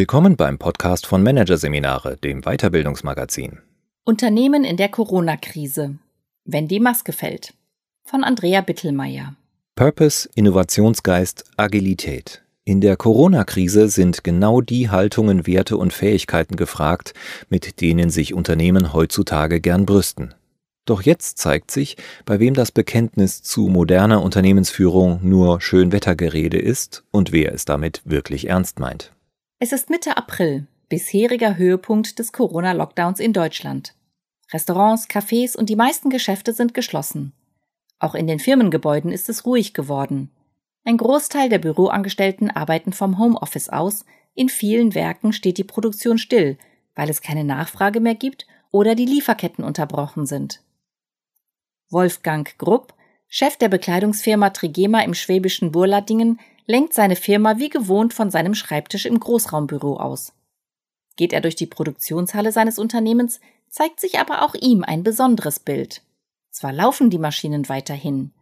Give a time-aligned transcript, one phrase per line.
[0.00, 3.58] Willkommen beim Podcast von Managerseminare, dem Weiterbildungsmagazin.
[4.06, 5.98] Unternehmen in der Corona-Krise.
[6.46, 7.52] Wenn die Maske fällt.
[8.04, 9.34] Von Andrea Bittelmeier.
[9.74, 12.42] Purpose, Innovationsgeist, Agilität.
[12.64, 17.12] In der Corona-Krise sind genau die Haltungen, Werte und Fähigkeiten gefragt,
[17.50, 20.32] mit denen sich Unternehmen heutzutage gern brüsten.
[20.86, 27.32] Doch jetzt zeigt sich, bei wem das Bekenntnis zu moderner Unternehmensführung nur Schönwettergerede ist und
[27.32, 29.12] wer es damit wirklich ernst meint.
[29.62, 33.94] Es ist Mitte April, bisheriger Höhepunkt des Corona-Lockdowns in Deutschland.
[34.54, 37.34] Restaurants, Cafés und die meisten Geschäfte sind geschlossen.
[37.98, 40.30] Auch in den Firmengebäuden ist es ruhig geworden.
[40.84, 46.56] Ein Großteil der Büroangestellten arbeiten vom Homeoffice aus, in vielen Werken steht die Produktion still,
[46.94, 50.62] weil es keine Nachfrage mehr gibt oder die Lieferketten unterbrochen sind.
[51.90, 52.94] Wolfgang Grupp,
[53.28, 56.40] Chef der Bekleidungsfirma Trigema im schwäbischen Burladingen,
[56.70, 60.32] lenkt seine Firma wie gewohnt von seinem Schreibtisch im Großraumbüro aus.
[61.16, 66.02] Geht er durch die Produktionshalle seines Unternehmens, zeigt sich aber auch ihm ein besonderes Bild.
[66.50, 68.32] Zwar laufen die Maschinen weiterhin,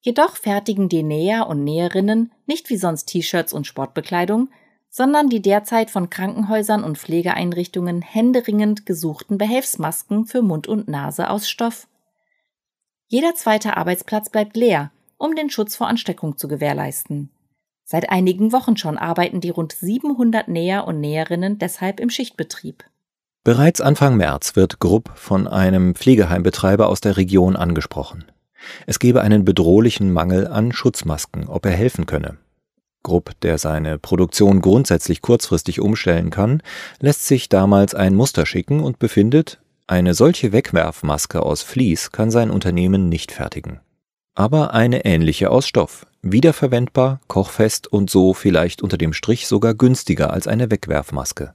[0.00, 4.48] jedoch fertigen die Näher und Näherinnen nicht wie sonst T-Shirts und Sportbekleidung,
[4.88, 11.48] sondern die derzeit von Krankenhäusern und Pflegeeinrichtungen händeringend gesuchten Behelfsmasken für Mund und Nase aus
[11.48, 11.86] Stoff.
[13.08, 17.30] Jeder zweite Arbeitsplatz bleibt leer, um den Schutz vor Ansteckung zu gewährleisten.
[17.84, 22.84] Seit einigen Wochen schon arbeiten die rund 700 Näher und Näherinnen deshalb im Schichtbetrieb.
[23.44, 28.24] Bereits Anfang März wird Grupp von einem Pflegeheimbetreiber aus der Region angesprochen.
[28.86, 32.38] Es gebe einen bedrohlichen Mangel an Schutzmasken, ob er helfen könne.
[33.02, 36.62] Grupp, der seine Produktion grundsätzlich kurzfristig umstellen kann,
[37.00, 42.50] lässt sich damals ein Muster schicken und befindet, eine solche Wegwerfmaske aus Vlies kann sein
[42.50, 43.80] Unternehmen nicht fertigen.
[44.34, 50.32] Aber eine ähnliche aus Stoff, wiederverwendbar, kochfest und so vielleicht unter dem Strich sogar günstiger
[50.32, 51.54] als eine Wegwerfmaske.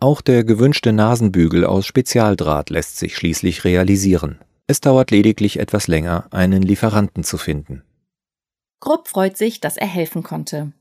[0.00, 4.38] Auch der gewünschte Nasenbügel aus Spezialdraht lässt sich schließlich realisieren.
[4.66, 7.82] Es dauert lediglich etwas länger, einen Lieferanten zu finden.
[8.80, 10.72] Grupp freut sich, dass er helfen konnte.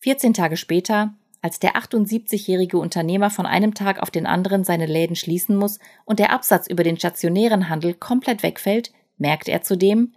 [0.00, 5.16] 14 Tage später, als der 78-jährige Unternehmer von einem Tag auf den anderen seine Läden
[5.16, 10.12] schließen muss und der Absatz über den stationären Handel komplett wegfällt, merkt er zudem,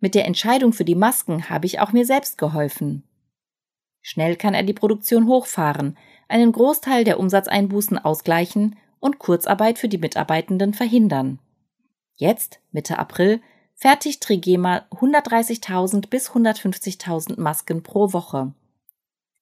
[0.00, 3.02] mit der Entscheidung für die Masken habe ich auch mir selbst geholfen.
[4.02, 5.96] Schnell kann er die Produktion hochfahren,
[6.28, 11.38] einen Großteil der Umsatzeinbußen ausgleichen und Kurzarbeit für die Mitarbeitenden verhindern.
[12.14, 13.40] Jetzt, Mitte April,
[13.74, 18.54] fertigt Trigema 130.000 bis 150.000 Masken pro Woche.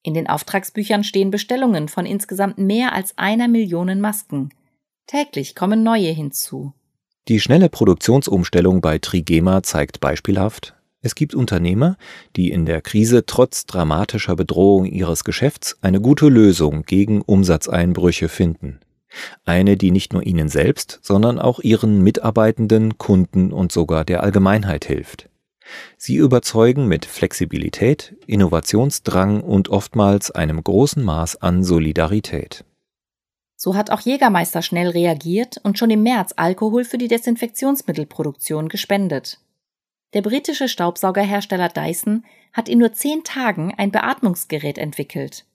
[0.03, 4.53] In den Auftragsbüchern stehen Bestellungen von insgesamt mehr als einer Million Masken.
[5.07, 6.73] Täglich kommen neue hinzu.
[7.27, 11.97] Die schnelle Produktionsumstellung bei Trigema zeigt beispielhaft, es gibt Unternehmer,
[12.35, 18.79] die in der Krise trotz dramatischer Bedrohung ihres Geschäfts eine gute Lösung gegen Umsatzeinbrüche finden.
[19.43, 24.85] Eine, die nicht nur ihnen selbst, sondern auch ihren Mitarbeitenden, Kunden und sogar der Allgemeinheit
[24.85, 25.29] hilft.
[25.97, 32.65] Sie überzeugen mit Flexibilität, Innovationsdrang und oftmals einem großen Maß an Solidarität.
[33.55, 39.39] So hat auch Jägermeister schnell reagiert und schon im März Alkohol für die Desinfektionsmittelproduktion gespendet.
[40.13, 45.45] Der britische Staubsaugerhersteller Dyson hat in nur zehn Tagen ein Beatmungsgerät entwickelt.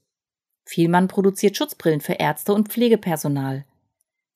[0.64, 3.64] Vielmann produziert Schutzbrillen für Ärzte und Pflegepersonal.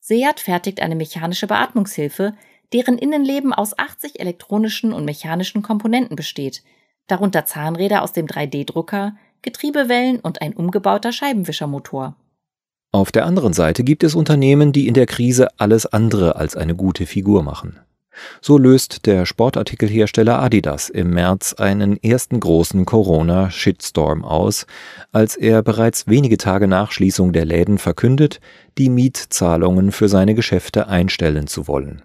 [0.00, 2.34] Seat fertigt eine mechanische Beatmungshilfe,
[2.72, 6.62] deren Innenleben aus 80 elektronischen und mechanischen Komponenten besteht,
[7.06, 12.16] darunter Zahnräder aus dem 3D-Drucker, Getriebewellen und ein umgebauter Scheibenwischermotor.
[12.94, 16.77] Auf der anderen Seite gibt es Unternehmen, die in der Krise alles andere als eine
[16.77, 17.81] gute Figur machen.
[18.41, 24.69] So löst der Sportartikelhersteller Adidas im März einen ersten großen Corona-Shitstorm aus,
[25.10, 28.41] als er bereits wenige Tage nach Schließung der Läden verkündet,
[28.78, 32.03] die Mietzahlungen für seine Geschäfte einstellen zu wollen.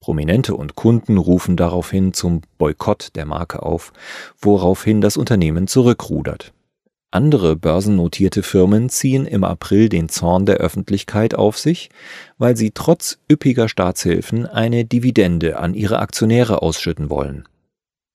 [0.00, 3.92] Prominente und Kunden rufen daraufhin zum Boykott der Marke auf,
[4.40, 6.54] woraufhin das Unternehmen zurückrudert.
[7.12, 11.90] Andere börsennotierte Firmen ziehen im April den Zorn der Öffentlichkeit auf sich,
[12.38, 17.46] weil sie trotz üppiger Staatshilfen eine Dividende an ihre Aktionäre ausschütten wollen.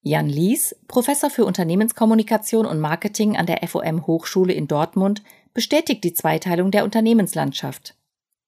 [0.01, 5.21] Jan Lies, Professor für Unternehmenskommunikation und Marketing an der FOM Hochschule in Dortmund,
[5.53, 7.95] bestätigt die Zweiteilung der Unternehmenslandschaft.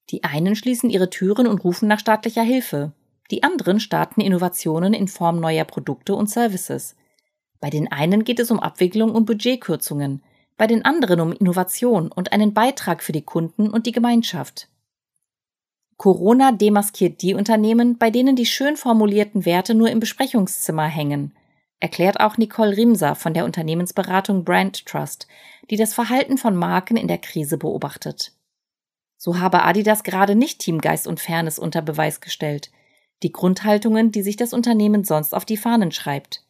[0.09, 2.93] Die einen schließen ihre Türen und rufen nach staatlicher Hilfe.
[3.29, 6.95] Die anderen starten Innovationen in Form neuer Produkte und Services.
[7.59, 10.23] Bei den einen geht es um Abwicklung und Budgetkürzungen,
[10.59, 14.67] bei den anderen um Innovation und einen Beitrag für die Kunden und die Gemeinschaft.
[15.95, 21.33] Corona demaskiert die Unternehmen, bei denen die schön formulierten Werte nur im Besprechungszimmer hängen.
[21.79, 25.27] erklärt auch Nicole Rimser von der Unternehmensberatung Brand Trust,
[25.69, 28.33] die das Verhalten von Marken in der Krise beobachtet.
[29.17, 32.69] So habe Adidas gerade nicht Teamgeist und Fairness unter Beweis gestellt,
[33.23, 36.45] die Grundhaltungen, die sich das Unternehmen sonst auf die Fahnen schreibt.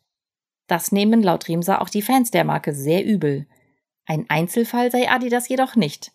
[0.65, 3.45] Das nehmen laut Rimser auch die Fans der Marke sehr übel.
[4.09, 6.11] Ein Einzelfall sei Adidas jedoch nicht.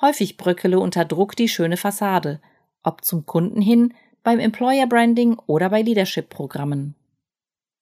[0.00, 2.40] Häufig bröckele unter Druck die schöne Fassade,
[2.82, 3.92] ob zum Kunden hin,
[4.22, 6.94] beim Employer Branding oder bei Leadership-Programmen.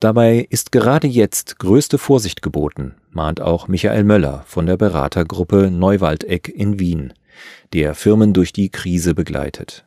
[0.01, 6.49] Dabei ist gerade jetzt größte Vorsicht geboten, mahnt auch Michael Möller von der Beratergruppe Neuwaldeck
[6.49, 7.13] in Wien,
[7.73, 9.87] der Firmen durch die Krise begleitet.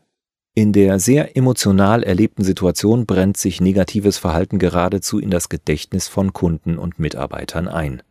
[0.55, 6.31] In der sehr emotional erlebten Situation brennt sich negatives Verhalten geradezu in das Gedächtnis von
[6.31, 8.01] Kunden und Mitarbeitern ein.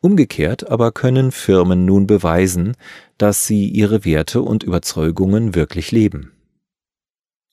[0.00, 2.76] Umgekehrt aber können Firmen nun beweisen,
[3.16, 6.32] dass sie ihre Werte und Überzeugungen wirklich leben.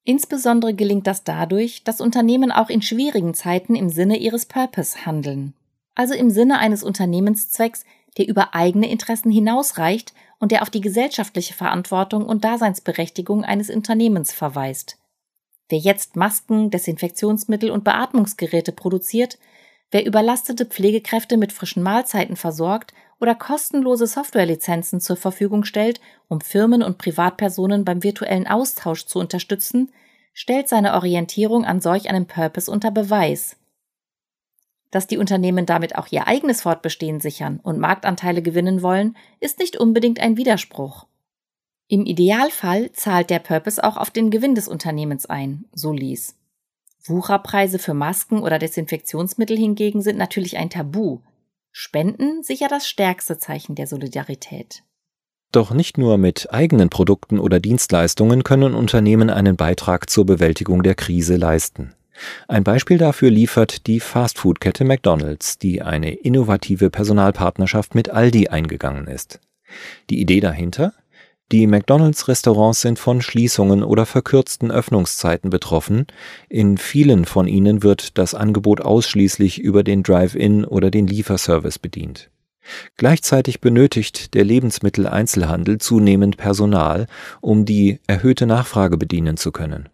[0.04, 5.54] Insbesondere gelingt das dadurch, dass Unternehmen auch in schwierigen Zeiten im Sinne ihres Purpose handeln.
[5.96, 7.86] Also im Sinne eines Unternehmenszwecks,
[8.18, 14.32] der über eigene Interessen hinausreicht und der auf die gesellschaftliche Verantwortung und Daseinsberechtigung eines Unternehmens
[14.32, 14.98] verweist.
[15.70, 19.40] Wer jetzt Masken, Desinfektionsmittel und Beatmungsgeräte produziert,
[19.92, 26.84] wer überlastete Pflegekräfte mit frischen Mahlzeiten versorgt oder kostenlose Softwarelizenzen zur Verfügung stellt, um Firmen
[26.84, 29.92] und Privatpersonen beim virtuellen Austausch zu unterstützen,
[30.34, 33.56] stellt seine Orientierung an solch einem Purpose unter Beweis.
[34.92, 39.78] Dass die Unternehmen damit auch ihr eigenes Fortbestehen sichern und Marktanteile gewinnen wollen, ist nicht
[39.78, 41.06] unbedingt ein Widerspruch.
[41.88, 46.36] Im Idealfall zahlt der Purpose auch auf den Gewinn des Unternehmens ein, so ließ.
[47.08, 51.20] Wucherpreise für Masken oder Desinfektionsmittel hingegen sind natürlich ein Tabu.
[51.72, 54.84] Spenden sicher das stärkste Zeichen der Solidarität.
[55.52, 60.96] Doch nicht nur mit eigenen Produkten oder Dienstleistungen können Unternehmen einen Beitrag zur Bewältigung der
[60.96, 61.94] Krise leisten.
[62.48, 69.40] Ein Beispiel dafür liefert die Fastfood-Kette McDonald's, die eine innovative Personalpartnerschaft mit Aldi eingegangen ist.
[70.10, 70.94] Die Idee dahinter?
[71.52, 76.08] Die McDonald's-Restaurants sind von Schließungen oder verkürzten Öffnungszeiten betroffen.
[76.50, 82.32] In vielen von ihnen wird das Angebot ausschließlich über den Drive-In oder den Lieferservice bedient.
[82.98, 87.06] Gleichzeitig benötigt der Lebensmitteleinzelhandel zunehmend Personal,
[87.42, 89.90] um die erhöhte Nachfrage bedienen zu können.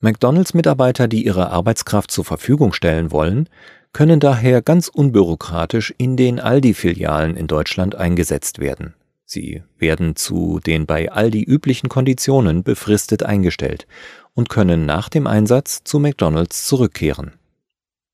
[0.00, 3.50] McDonald's-Mitarbeiter, die ihre Arbeitskraft zur Verfügung stellen wollen,
[3.92, 8.94] können daher ganz unbürokratisch in den Aldi-Filialen in Deutschland eingesetzt werden.
[9.32, 13.86] Sie werden zu den bei Aldi üblichen Konditionen befristet eingestellt
[14.34, 17.38] und können nach dem Einsatz zu McDonald's zurückkehren.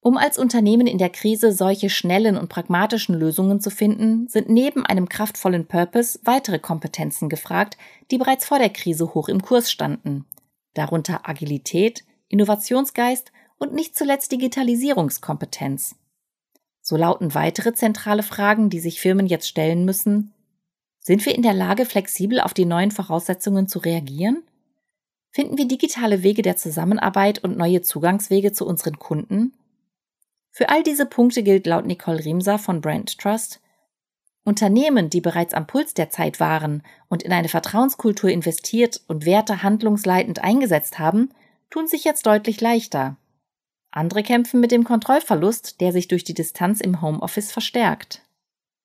[0.01, 4.85] Um als Unternehmen in der Krise solche schnellen und pragmatischen Lösungen zu finden, sind neben
[4.85, 7.79] einem kraftvollen Purpose weitere Kompetenzen gefragt,
[8.11, 10.27] die bereits vor der Krise hoch im Kurs standen.
[10.75, 15.97] Darunter Agilität, Innovationsgeist und nicht zuletzt Digitalisierungskompetenz.
[16.83, 20.35] So lauten weitere zentrale Fragen, die sich Firmen jetzt stellen müssen.
[21.07, 24.43] Sind wir in der Lage, flexibel auf die neuen Voraussetzungen zu reagieren?
[25.31, 29.53] Finden wir digitale Wege der Zusammenarbeit und neue Zugangswege zu unseren Kunden?
[30.51, 33.61] Für all diese Punkte gilt laut Nicole Riemser von Brand Trust,
[34.43, 39.63] Unternehmen, die bereits am Puls der Zeit waren und in eine Vertrauenskultur investiert und Werte
[39.63, 41.31] handlungsleitend eingesetzt haben,
[41.71, 43.17] tun sich jetzt deutlich leichter.
[43.93, 48.26] Andere kämpfen mit dem Kontrollverlust, der sich durch die Distanz im Homeoffice verstärkt.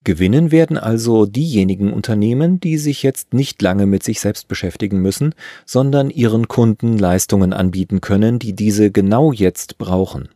[0.03, 5.35] Gewinnen werden also diejenigen Unternehmen, die sich jetzt nicht lange mit sich selbst beschäftigen müssen,
[5.65, 10.29] sondern ihren Kunden Leistungen anbieten können, die diese genau jetzt brauchen.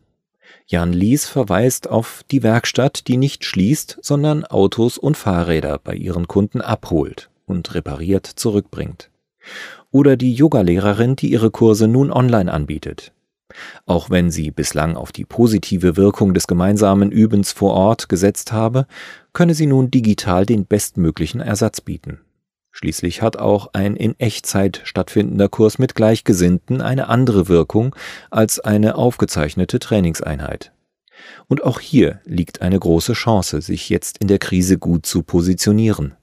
[0.68, 6.28] Jan Lies verweist auf die Werkstatt, die nicht schließt, sondern Autos und Fahrräder bei ihren
[6.28, 9.10] Kunden abholt und repariert zurückbringt.
[9.90, 13.12] Oder die Yogalehrerin, die ihre Kurse nun online anbietet.
[13.84, 18.86] Auch wenn sie bislang auf die positive Wirkung des gemeinsamen Übens vor Ort gesetzt habe,
[19.32, 22.20] könne sie nun digital den bestmöglichen Ersatz bieten.
[22.72, 27.96] Schließlich hat auch ein in Echtzeit stattfindender Kurs mit Gleichgesinnten eine andere Wirkung
[28.30, 30.72] als eine aufgezeichnete Trainingseinheit.
[31.48, 36.16] Und auch hier liegt eine große Chance, sich jetzt in der Krise gut zu positionieren.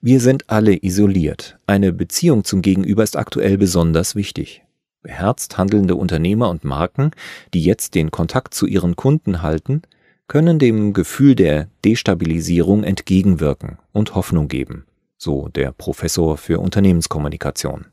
[0.00, 1.58] Wir sind alle isoliert.
[1.66, 4.62] Eine Beziehung zum Gegenüber ist aktuell besonders wichtig.
[5.02, 7.10] Beherzt handelnde Unternehmer und Marken,
[7.54, 9.82] die jetzt den Kontakt zu ihren Kunden halten,
[10.28, 14.86] können dem Gefühl der Destabilisierung entgegenwirken und Hoffnung geben,
[15.18, 17.86] so der Professor für Unternehmenskommunikation.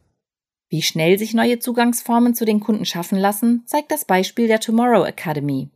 [0.70, 5.04] Wie schnell sich neue Zugangsformen zu den Kunden schaffen lassen, zeigt das Beispiel der Tomorrow
[5.04, 5.70] Academy.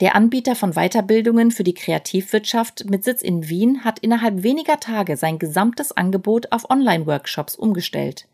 [0.00, 5.16] Der Anbieter von Weiterbildungen für die Kreativwirtschaft mit Sitz in Wien hat innerhalb weniger Tage
[5.16, 8.26] sein gesamtes Angebot auf Online-Workshops umgestellt.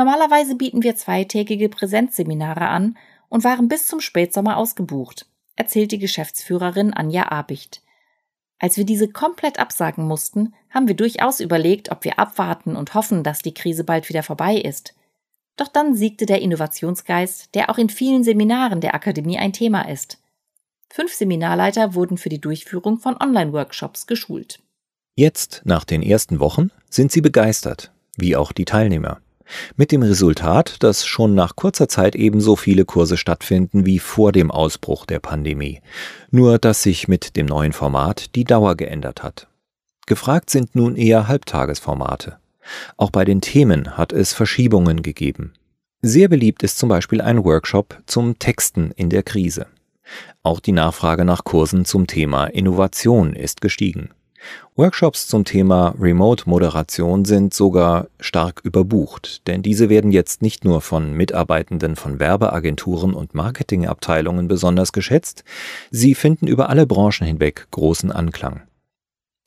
[0.00, 2.96] Normalerweise bieten wir zweitägige Präsenzseminare an
[3.28, 5.26] und waren bis zum Spätsommer ausgebucht.
[5.56, 7.82] erzählt die Geschäftsführerin Anja Abicht.
[8.58, 13.22] Als wir diese komplett absagen mussten, haben wir durchaus überlegt, ob wir abwarten und hoffen,
[13.22, 14.94] dass die Krise bald wieder vorbei ist.
[15.58, 20.16] Doch dann siegte der Innovationsgeist, der auch in vielen Seminaren der Akademie ein Thema ist.
[20.88, 24.62] Fünf Seminarleiter wurden für die Durchführung von Online-Workshops geschult.
[25.14, 29.20] Jetzt, nach den ersten Wochen, sind sie begeistert, wie auch die Teilnehmer.
[29.76, 34.50] Mit dem Resultat, dass schon nach kurzer Zeit ebenso viele Kurse stattfinden wie vor dem
[34.50, 35.80] Ausbruch der Pandemie,
[36.30, 39.48] nur dass sich mit dem neuen Format die Dauer geändert hat.
[40.06, 42.38] Gefragt sind nun eher Halbtagesformate.
[42.96, 45.52] Auch bei den Themen hat es Verschiebungen gegeben.
[46.02, 49.66] Sehr beliebt ist zum Beispiel ein Workshop zum Texten in der Krise.
[50.42, 54.10] Auch die Nachfrage nach Kursen zum Thema Innovation ist gestiegen.
[54.76, 61.12] Workshops zum Thema Remote-Moderation sind sogar stark überbucht, denn diese werden jetzt nicht nur von
[61.12, 65.44] Mitarbeitenden von Werbeagenturen und Marketingabteilungen besonders geschätzt,
[65.90, 68.62] sie finden über alle Branchen hinweg großen Anklang.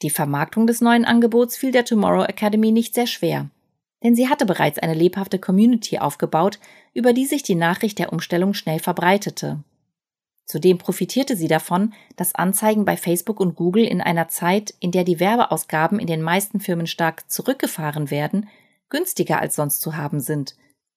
[0.02, 3.50] Die Vermarktung des neuen Angebots fiel der Tomorrow Academy nicht sehr schwer,
[4.04, 6.60] denn sie hatte bereits eine lebhafte Community aufgebaut,
[6.94, 9.64] über die sich die Nachricht der Umstellung schnell verbreitete.
[10.46, 15.04] Zudem profitierte sie davon, dass Anzeigen bei Facebook und Google in einer Zeit, in der
[15.04, 18.50] die Werbeausgaben in den meisten Firmen stark zurückgefahren werden,
[18.90, 20.56] günstiger als sonst zu haben sind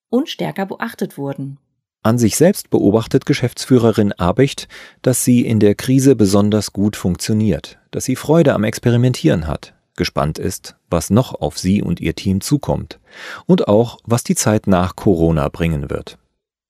[0.08, 1.58] und stärker beachtet wurden.
[2.02, 4.68] An sich selbst beobachtet Geschäftsführerin Abicht,
[5.02, 10.38] dass sie in der Krise besonders gut funktioniert, dass sie Freude am Experimentieren hat, gespannt
[10.38, 13.00] ist, was noch auf sie und ihr Team zukommt
[13.46, 16.18] und auch, was die Zeit nach Corona bringen wird.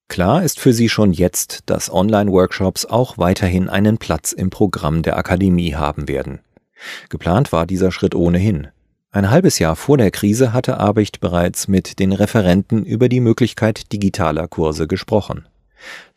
[0.08, 5.16] Klar ist für sie schon jetzt, dass Online-Workshops auch weiterhin einen Platz im Programm der
[5.16, 6.40] Akademie haben werden.
[7.08, 8.68] Geplant war dieser Schritt ohnehin.
[9.10, 13.92] Ein halbes Jahr vor der Krise hatte Abicht bereits mit den Referenten über die Möglichkeit
[13.92, 15.46] digitaler Kurse gesprochen.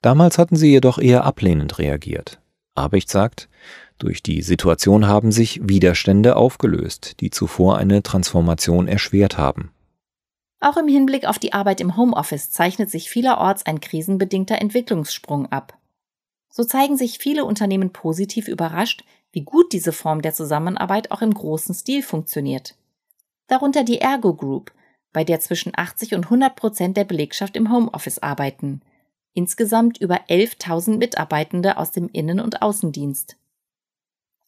[0.02, 2.40] Damals hatten sie jedoch eher ablehnend reagiert.
[2.76, 3.50] Abicht sagt,
[3.98, 9.72] durch die Situation haben sich Widerstände aufgelöst, die zuvor eine Transformation erschwert haben.
[10.60, 15.78] Auch im Hinblick auf die Arbeit im Homeoffice zeichnet sich vielerorts ein krisenbedingter Entwicklungssprung ab.
[16.50, 21.34] So zeigen sich viele Unternehmen positiv überrascht, wie gut diese Form der Zusammenarbeit auch im
[21.34, 22.76] großen Stil funktioniert.
[23.48, 24.74] Darunter die Ergo Group,
[25.14, 28.82] bei der zwischen 80 und 100 Prozent der Belegschaft im Homeoffice arbeiten.
[29.34, 33.38] Insgesamt über 11.000 Mitarbeitende aus dem Innen- und Außendienst.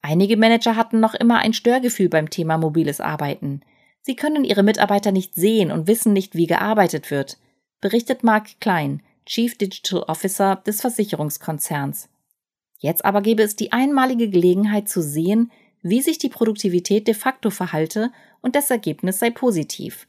[0.01, 3.61] Einige Manager hatten noch immer ein Störgefühl beim Thema mobiles Arbeiten.
[4.01, 7.37] Sie können ihre Mitarbeiter nicht sehen und wissen nicht, wie gearbeitet wird,
[7.81, 12.09] berichtet Mark Klein, Chief Digital Officer des Versicherungskonzerns.
[12.79, 15.51] Jetzt aber gäbe es die einmalige Gelegenheit zu sehen,
[15.83, 20.07] wie sich die Produktivität de facto verhalte und das Ergebnis sei positiv.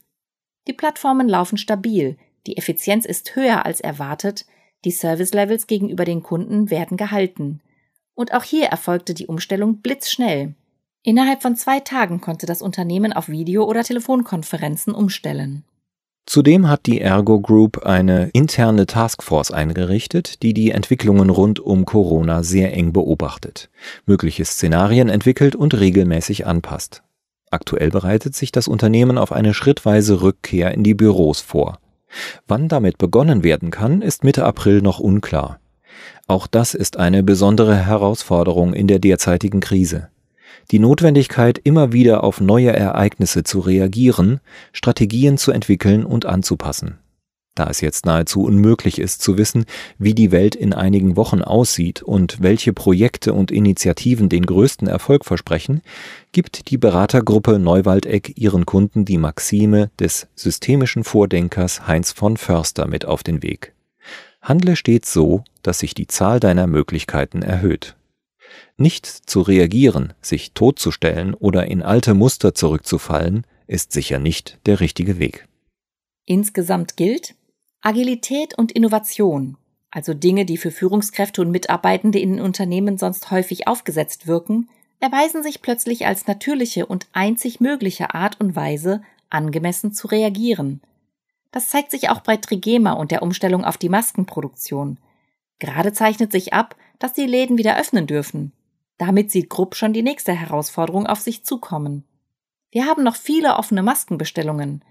[0.67, 4.47] Die Plattformen laufen stabil, die Effizienz ist höher als erwartet,
[4.85, 7.61] die Service Levels gegenüber den Kunden werden gehalten.
[8.15, 10.55] Und auch hier erfolgte die Umstellung blitzschnell.
[11.05, 15.65] Innerhalb von zwei Tagen konnte das Unternehmen auf Video- oder Telefonkonferenzen umstellen.
[16.27, 22.45] Zudem hat die Ergo Group eine interne Taskforce eingerichtet, die die Entwicklungen rund um Corona
[22.45, 23.69] sehr eng beobachtet,
[24.07, 27.03] mögliche Szenarien entwickelt und regelmäßig anpasst.
[27.51, 31.81] Aktuell bereitet sich das Unternehmen auf eine schrittweise Rückkehr in die Büros vor.
[32.47, 35.59] Wann damit begonnen werden kann, ist Mitte April noch unklar.
[36.29, 40.12] Auch das ist eine besondere Herausforderung in der derzeitigen Krise
[40.71, 44.41] die Notwendigkeit, immer wieder auf neue Ereignisse zu reagieren,
[44.73, 46.99] Strategien zu entwickeln und anzupassen.
[47.55, 49.67] Da es jetzt nahezu unmöglich ist zu wissen,
[49.99, 55.27] wie die Welt in einigen Wochen aussieht und welche Projekte und Initiativen den größten Erfolg
[55.27, 55.83] versprechen,
[56.33, 63.05] gibt die Beratergruppe Neuwaldeck ihren Kunden die Maxime des systemischen Vordenkers Heinz von Förster mit
[63.05, 63.75] auf den Weg.
[64.41, 67.97] Handle stets so, dass sich die Zahl deiner Möglichkeiten erhöht.
[68.77, 75.19] Nicht zu reagieren, sich totzustellen oder in alte Muster zurückzufallen, ist sicher nicht der richtige
[75.19, 75.47] Weg.
[76.25, 77.35] Insgesamt gilt
[77.81, 79.57] Agilität und Innovation,
[79.91, 84.69] also Dinge, die für Führungskräfte und Mitarbeitende in den Unternehmen sonst häufig aufgesetzt wirken,
[85.01, 90.81] erweisen sich plötzlich als natürliche und einzig mögliche Art und Weise, angemessen zu reagieren.
[91.51, 94.99] Das zeigt sich auch bei Trigema und der Umstellung auf die Maskenproduktion.
[95.63, 98.51] Gerade zeichnet sich ab, dass die Läden wieder öffnen dürfen.
[98.99, 102.03] Damit sieht Grupp schon die nächste Herausforderung auf sich zukommen.
[102.73, 104.85] Wir haben noch viele offene Maskenbestellungen.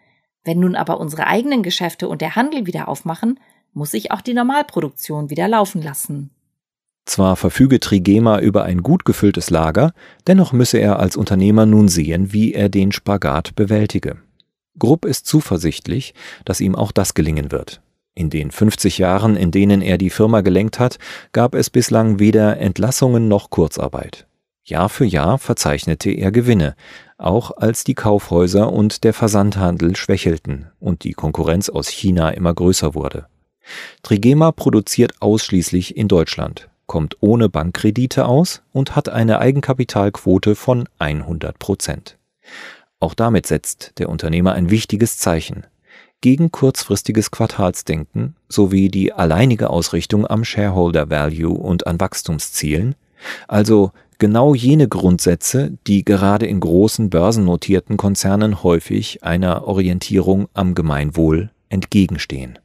[0.45, 3.37] Wenn nun aber unsere eigenen Geschäfte und der Handel wieder aufmachen,
[3.73, 6.29] muss sich auch die Normalproduktion wieder laufen lassen.
[7.03, 9.91] Zwar verfüge Trigema über ein gut gefülltes Lager,
[10.25, 14.21] dennoch müsse er als Unternehmer nun sehen, wie er den Spagat bewältige.
[14.79, 16.13] Grupp ist zuversichtlich,
[16.45, 17.81] dass ihm auch das gelingen wird.
[18.13, 20.99] In den 50 Jahren, in denen er die Firma gelenkt hat,
[21.31, 24.27] gab es bislang weder Entlassungen noch Kurzarbeit.
[24.63, 26.75] Jahr für Jahr verzeichnete er Gewinne,
[27.17, 32.93] auch als die Kaufhäuser und der Versandhandel schwächelten und die Konkurrenz aus China immer größer
[32.93, 33.27] wurde.
[34.03, 41.57] Trigema produziert ausschließlich in Deutschland, kommt ohne Bankkredite aus und hat eine Eigenkapitalquote von 100
[41.59, 42.17] Prozent.
[42.99, 45.65] Auch damit setzt der Unternehmer ein wichtiges Zeichen
[46.21, 52.95] gegen kurzfristiges Quartalsdenken sowie die alleinige Ausrichtung am Shareholder Value und an Wachstumszielen,
[53.47, 61.49] also genau jene Grundsätze, die gerade in großen börsennotierten Konzernen häufig einer Orientierung am Gemeinwohl
[61.69, 62.59] entgegenstehen.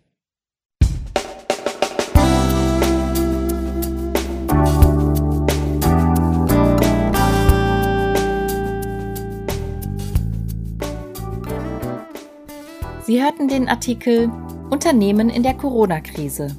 [13.07, 14.29] Sie hörten den Artikel
[14.69, 16.57] Unternehmen in der Corona-Krise,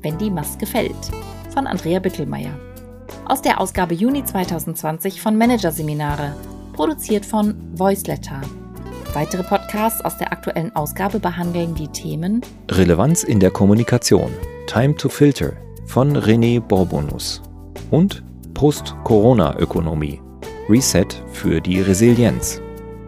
[0.00, 0.96] wenn die Maske fällt
[1.52, 2.58] von Andrea Bittelmeier
[3.26, 6.34] aus der Ausgabe Juni 2020 von Managerseminare,
[6.72, 8.40] produziert von Voiceletter.
[9.12, 12.40] Weitere Podcasts aus der aktuellen Ausgabe behandeln die Themen
[12.70, 14.32] Relevanz in der Kommunikation,
[14.66, 15.52] Time to Filter
[15.84, 17.42] von René Borbonus
[17.90, 18.22] und
[18.54, 20.18] Post-Corona-Ökonomie,
[20.66, 22.62] Reset für die Resilienz.